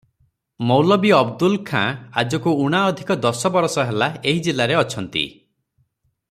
[0.69, 1.83] ମୌଲବୀ ଅବଦୁଲ ଖାଁ
[2.21, 5.29] ଆଜକୁ ଊଣା ଅଧିକ ଦଶ ବରଷ ହେଲା ଏହି ଜିଲାରେ ଅଛନ୍ତି।